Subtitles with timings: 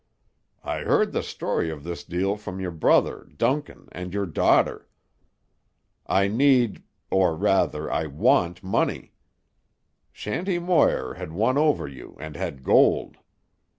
[0.63, 4.87] I heard the story of this deal from your brother Duncan and your daughter.
[6.07, 9.13] I need—or rather, I want money.
[10.11, 13.17] Shanty Moir had won over you and had gold.